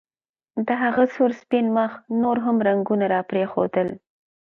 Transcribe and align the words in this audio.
د 0.67 0.69
هغه 0.83 1.03
سور 1.13 1.31
سپین 1.41 1.65
مخ 1.77 1.91
نور 2.21 2.37
هم 2.45 2.57
رنګونه 2.67 3.05
راپرېښودل 3.13 3.87